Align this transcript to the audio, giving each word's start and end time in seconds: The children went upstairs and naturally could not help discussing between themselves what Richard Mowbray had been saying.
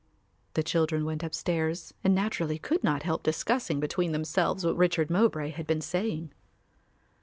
The 0.55 0.63
children 0.63 1.05
went 1.05 1.21
upstairs 1.21 1.93
and 2.03 2.15
naturally 2.15 2.57
could 2.57 2.83
not 2.83 3.03
help 3.03 3.21
discussing 3.21 3.79
between 3.79 4.13
themselves 4.13 4.65
what 4.65 4.75
Richard 4.75 5.11
Mowbray 5.11 5.51
had 5.51 5.67
been 5.67 5.79
saying. 5.79 6.33